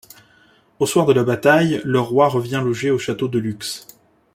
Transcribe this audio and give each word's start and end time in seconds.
Au 0.79 0.87
soir 0.87 1.05
de 1.05 1.13
la 1.13 1.23
bataille 1.23 1.79
le 1.85 1.99
roi 1.99 2.27
revient 2.27 2.61
loger 2.63 2.89
au 2.89 2.97
château 2.97 3.27
de 3.27 3.37
Lux. 3.37 3.85